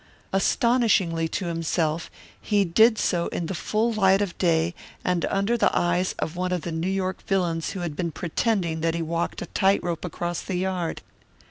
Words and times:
Astonishingly 0.33 1.27
to 1.27 1.45
himself, 1.45 2.09
he 2.41 2.65
did 2.65 2.97
so 2.97 3.27
in 3.27 3.45
the 3.45 3.53
full 3.53 3.93
light 3.93 4.19
of 4.19 4.35
day 4.39 4.73
and 5.05 5.25
under 5.25 5.55
the 5.55 5.69
eyes 5.77 6.13
of 6.17 6.35
one 6.35 6.51
of 6.51 6.61
the 6.63 6.71
New 6.71 6.89
York 6.89 7.21
villains 7.27 7.73
who 7.73 7.81
had 7.81 7.95
been 7.95 8.11
pretending 8.11 8.81
that 8.81 8.95
he 8.95 9.03
walked 9.03 9.43
a 9.43 9.45
tight 9.45 9.83
rope 9.83 10.03
across 10.03 10.41
the 10.41 10.55
yard. 10.55 11.03